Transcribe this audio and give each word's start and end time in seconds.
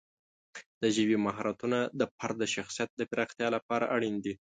د 0.81 0.83
ژبې 0.95 1.17
مهارتونه 1.25 1.79
د 1.99 2.01
فرد 2.15 2.35
د 2.39 2.43
شخصیت 2.55 2.89
پراختیا 3.11 3.47
لپاره 3.55 3.85
اړین 3.95 4.15
دي. 4.23 4.33